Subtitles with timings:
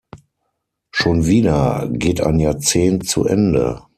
[0.89, 3.83] Schon wieder geht ein Jahrzehnt zu Ende.